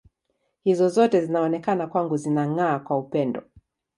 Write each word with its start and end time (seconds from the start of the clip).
Hizo 0.63 0.89
zote 0.89 1.21
zinaonekana 1.25 1.87
kwangu 1.91 2.15
zinang’aa 2.21 2.79
kwa 2.85 2.95
upendo. 3.03 3.41